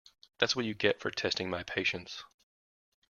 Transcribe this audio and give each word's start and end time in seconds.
That’s 0.39 0.55
what 0.55 0.65
you 0.65 0.73
get 0.73 0.99
for 0.99 1.11
testing 1.11 1.47
my 1.47 1.61
patience. 1.61 2.23